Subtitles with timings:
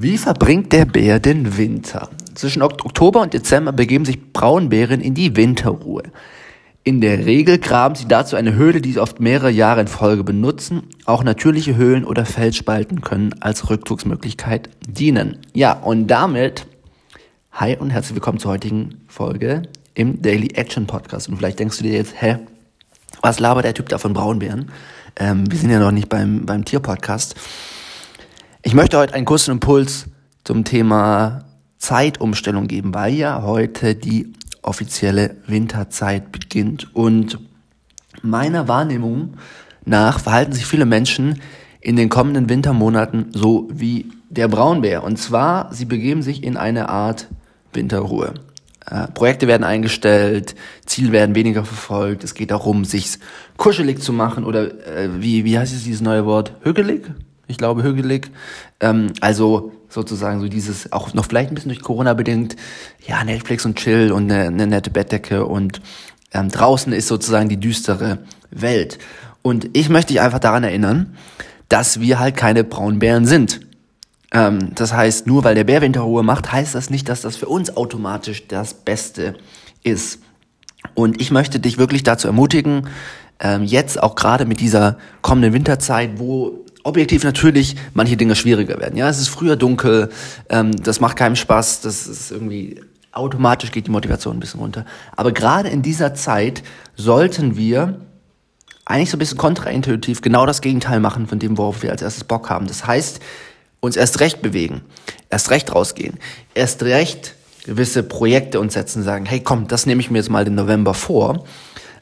[0.00, 2.08] Wie verbringt der Bär den Winter?
[2.36, 6.04] Zwischen Oktober und Dezember begeben sich Braunbären in die Winterruhe.
[6.84, 10.22] In der Regel graben sie dazu eine Höhle, die sie oft mehrere Jahre in Folge
[10.22, 10.84] benutzen.
[11.04, 15.38] Auch natürliche Höhlen oder Felsspalten können als Rückzugsmöglichkeit dienen.
[15.52, 16.68] Ja, und damit
[17.50, 19.62] hi und herzlich willkommen zur heutigen Folge
[19.94, 21.28] im Daily Action Podcast.
[21.28, 22.38] Und vielleicht denkst du dir jetzt, hä,
[23.20, 24.70] was labert der Typ da von Braunbären?
[25.16, 27.34] Ähm, wir sind ja noch nicht beim, beim Tierpodcast.
[28.68, 30.08] Ich möchte heute einen kurzen Impuls
[30.44, 31.46] zum Thema
[31.78, 36.94] Zeitumstellung geben, weil ja heute die offizielle Winterzeit beginnt.
[36.94, 37.38] Und
[38.20, 39.38] meiner Wahrnehmung
[39.86, 41.40] nach verhalten sich viele Menschen
[41.80, 45.02] in den kommenden Wintermonaten so wie der Braunbär.
[45.02, 47.26] Und zwar, sie begeben sich in eine Art
[47.72, 48.34] Winterruhe.
[48.84, 52.22] Äh, Projekte werden eingestellt, Ziele werden weniger verfolgt.
[52.22, 53.18] Es geht darum, sich
[53.56, 56.52] kuschelig zu machen oder äh, wie, wie heißt es dieses neue Wort?
[56.64, 57.10] Hügelig?
[57.48, 58.30] Ich glaube, hügelig.
[58.80, 62.56] Ähm, also sozusagen so dieses, auch noch vielleicht ein bisschen durch Corona bedingt,
[63.06, 65.80] ja, Netflix und Chill und eine, eine nette Bettdecke und
[66.32, 68.18] ähm, draußen ist sozusagen die düstere
[68.50, 68.98] Welt.
[69.42, 71.16] Und ich möchte dich einfach daran erinnern,
[71.68, 73.60] dass wir halt keine Braunbären sind.
[74.32, 77.48] Ähm, das heißt, nur weil der Bär Winterruhe macht, heißt das nicht, dass das für
[77.48, 79.34] uns automatisch das Beste
[79.82, 80.20] ist.
[80.94, 82.88] Und ich möchte dich wirklich dazu ermutigen,
[83.40, 88.96] ähm, jetzt auch gerade mit dieser kommenden Winterzeit, wo objektiv natürlich manche Dinge schwieriger werden.
[88.96, 90.10] Ja, es ist früher dunkel,
[90.48, 92.80] ähm, das macht keinem Spaß, das ist irgendwie
[93.12, 94.84] automatisch geht die Motivation ein bisschen runter.
[95.16, 96.62] Aber gerade in dieser Zeit
[96.96, 98.00] sollten wir
[98.84, 102.24] eigentlich so ein bisschen kontraintuitiv genau das Gegenteil machen von dem, worauf wir als erstes
[102.24, 102.66] Bock haben.
[102.66, 103.20] Das heißt,
[103.80, 104.82] uns erst recht bewegen,
[105.30, 106.18] erst recht rausgehen,
[106.54, 110.44] erst recht gewisse Projekte uns setzen, sagen, hey komm, das nehme ich mir jetzt mal
[110.44, 111.44] den November vor.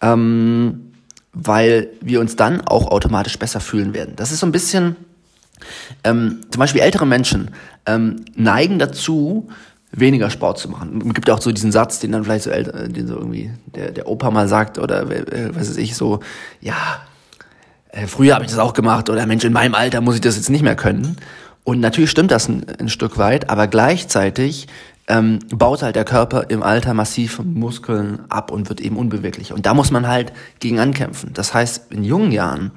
[0.00, 0.89] Ähm,
[1.32, 4.14] weil wir uns dann auch automatisch besser fühlen werden.
[4.16, 4.96] Das ist so ein bisschen,
[6.04, 7.50] ähm, zum Beispiel ältere Menschen
[7.86, 9.48] ähm, neigen dazu,
[9.92, 11.02] weniger Sport zu machen.
[11.08, 13.90] Es gibt auch so diesen Satz, den dann vielleicht so älter, den so irgendwie der,
[13.90, 16.20] der Opa mal sagt oder äh, was weiß ich, so,
[16.60, 17.02] ja,
[17.90, 20.36] äh, früher habe ich das auch gemacht oder Mensch, in meinem Alter muss ich das
[20.36, 21.16] jetzt nicht mehr können.
[21.64, 24.68] Und natürlich stimmt das ein, ein Stück weit, aber gleichzeitig
[25.10, 29.52] ähm, baut halt der Körper im Alter massiv Muskeln ab und wird eben unbeweglich.
[29.52, 31.32] Und da muss man halt gegen ankämpfen.
[31.34, 32.70] Das heißt, in jungen Jahren,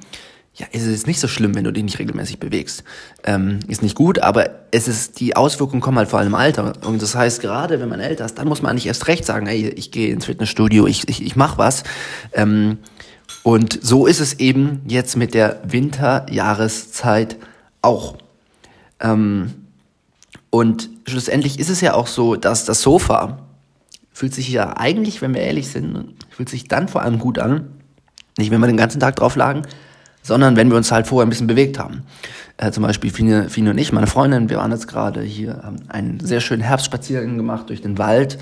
[0.56, 2.84] ja, ist es nicht so schlimm, wenn du dich nicht regelmäßig bewegst.
[3.24, 6.74] Ähm, ist nicht gut, aber es ist, die Auswirkungen kommen halt vor allem im Alter.
[6.84, 9.46] Und das heißt, gerade wenn man älter ist, dann muss man eigentlich erst recht sagen,
[9.46, 11.84] ey, ich gehe ins Fitnessstudio, ich, ich, ich mach was.
[12.34, 12.80] Ähm,
[13.44, 17.38] und so ist es eben jetzt mit der Winterjahreszeit
[17.84, 18.18] auch.
[19.00, 19.63] Ähm,
[20.54, 23.40] und schlussendlich ist es ja auch so, dass das Sofa
[24.12, 27.70] fühlt sich ja eigentlich, wenn wir ehrlich sind, fühlt sich dann vor allem gut an.
[28.38, 29.64] Nicht, wenn wir den ganzen Tag drauf lagen,
[30.22, 32.04] sondern wenn wir uns halt vorher ein bisschen bewegt haben.
[32.58, 35.78] Äh, zum Beispiel Fine, Fine und ich, meine Freundin, wir waren jetzt gerade hier, haben
[35.88, 38.38] einen sehr schönen Herbstspaziergang gemacht durch den Wald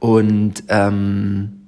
[0.00, 1.60] und ähm,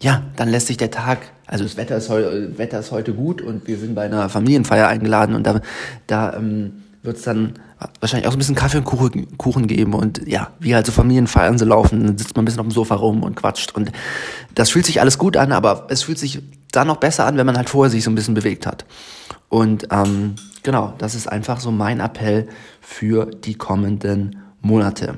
[0.00, 2.22] ja, dann lässt sich der Tag, also das Wetter ist, heu,
[2.56, 5.60] Wetter ist heute gut und wir sind bei einer Familienfeier eingeladen und da,
[6.06, 7.54] da ähm, wird es dann
[8.00, 10.92] wahrscheinlich auch so ein bisschen Kaffee und Kuchen, Kuchen geben und ja, wie halt so
[10.92, 13.90] Familienfeiern so laufen, dann sitzt man ein bisschen auf dem Sofa rum und quatscht und
[14.54, 17.46] das fühlt sich alles gut an, aber es fühlt sich dann noch besser an, wenn
[17.46, 18.84] man halt vorher sich so ein bisschen bewegt hat.
[19.48, 22.48] Und ähm, genau, das ist einfach so mein Appell
[22.80, 25.16] für die kommenden Monate.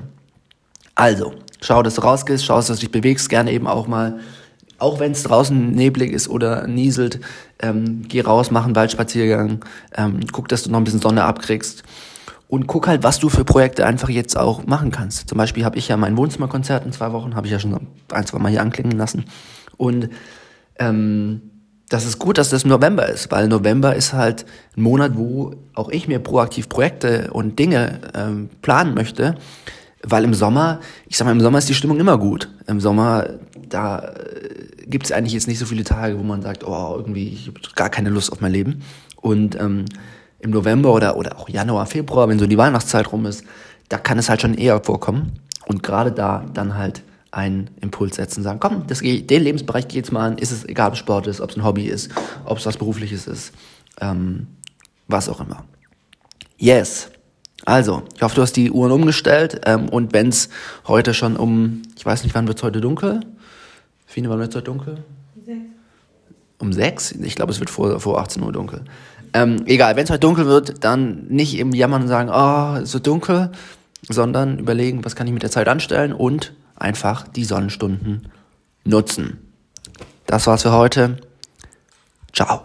[0.95, 4.19] Also, schau, dass du rausgehst, schau, dass du dich bewegst, gerne eben auch mal
[4.83, 7.21] auch wenn es draußen neblig ist oder nieselt,
[7.59, 9.63] ähm, geh raus, mach einen Waldspaziergang,
[9.95, 11.83] ähm, guck, dass du noch ein bisschen Sonne abkriegst
[12.49, 15.29] und guck halt, was du für Projekte einfach jetzt auch machen kannst.
[15.29, 18.25] Zum Beispiel habe ich ja mein Wohnzimmerkonzert in zwei Wochen, habe ich ja schon ein,
[18.27, 19.23] zwei Mal hier anklingen lassen
[19.77, 20.09] und
[20.77, 21.41] ähm,
[21.89, 24.45] das ist gut, dass das November ist, weil November ist halt
[24.75, 29.35] ein Monat, wo auch ich mir proaktiv Projekte und Dinge ähm, planen möchte,
[30.03, 32.49] weil im Sommer, ich sag mal, im Sommer ist die Stimmung immer gut.
[32.67, 33.27] Im Sommer,
[33.69, 34.13] da
[34.85, 37.59] gibt es eigentlich jetzt nicht so viele Tage, wo man sagt, oh, irgendwie, ich habe
[37.75, 38.83] gar keine Lust auf mein Leben.
[39.17, 39.85] Und ähm,
[40.39, 43.43] im November oder, oder auch Januar, Februar, wenn so die Weihnachtszeit rum ist,
[43.89, 45.39] da kann es halt schon eher vorkommen.
[45.65, 50.11] Und gerade da dann halt einen Impuls setzen, sagen, komm, das, den Lebensbereich geht jetzt
[50.11, 52.11] mal an, ist es egal, ob es Sport ist, ob es ein Hobby ist,
[52.45, 53.53] ob es was Berufliches ist,
[54.01, 54.47] ähm,
[55.07, 55.63] was auch immer.
[56.57, 57.09] Yes.
[57.65, 60.49] Also, ich hoffe, du hast die Uhren umgestellt ähm, und wenn es
[60.87, 63.21] heute schon um, ich weiß nicht, wann wird es heute dunkel?
[64.13, 65.03] Fine, wann wird es heute dunkel?
[65.43, 65.59] Sechs.
[66.59, 67.11] Um sechs?
[67.13, 68.83] Ich glaube, es wird vor, vor 18 Uhr dunkel.
[69.33, 72.93] Ähm, egal, wenn es heute dunkel wird, dann nicht eben jammern und sagen, oh, es
[72.93, 73.51] wird dunkel,
[74.07, 78.27] sondern überlegen, was kann ich mit der Zeit anstellen und einfach die Sonnenstunden
[78.83, 79.39] nutzen.
[80.27, 81.17] Das war's für heute.
[82.33, 82.61] Ciao.